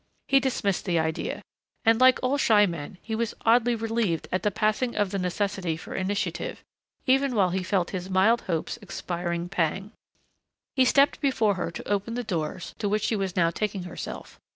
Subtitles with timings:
[0.27, 1.43] He dismissed the idea.
[1.85, 5.77] And like all shy men he was oddly relieved at the passing of the necessity
[5.77, 6.63] for initiative,
[7.05, 9.91] even while he felt his mild hope's expiring pang.
[10.75, 14.39] He stepped before her to open the doors to which she was now taking herself.